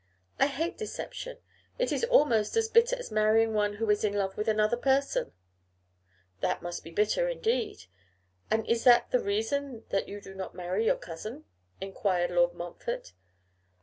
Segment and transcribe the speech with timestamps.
[0.39, 1.37] I hate deception;
[1.77, 5.31] it is almost as bitter as marrying one who is in love with another person.'
[6.39, 7.27] 'That must indeed be bitter.
[8.49, 11.45] And is that the reason that you do not marry your cousin?'
[11.81, 13.13] enquired Lord Montfort.